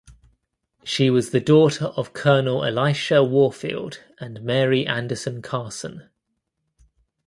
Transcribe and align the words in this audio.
She 0.83 1.11
was 1.11 1.29
the 1.29 1.39
daughter 1.39 1.85
of 1.85 2.11
Colonel 2.13 2.63
Elisha 2.65 3.23
Warfield 3.23 4.01
and 4.19 4.41
Mary 4.41 4.87
Anderson 4.87 5.43
Carson. 5.43 6.09